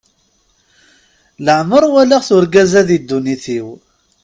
Leɛmeṛ 1.45 1.83
walaɣ-t 1.93 2.29
urgaz-a 2.35 2.81
di 2.87 2.97
ddunit-iw. 3.01 3.67